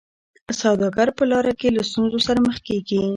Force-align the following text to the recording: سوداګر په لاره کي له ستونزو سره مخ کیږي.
سوداګر 0.61 1.07
په 1.17 1.23
لاره 1.31 1.53
کي 1.59 1.67
له 1.77 1.83
ستونزو 1.89 2.19
سره 2.27 2.39
مخ 2.47 2.57
کیږي. 2.67 3.01